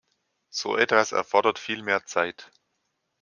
So 0.49 0.77
etwas 0.77 1.11
erfordert 1.11 1.59
viel 1.59 1.83
mehr 1.83 2.07
Zeit. 2.07 2.49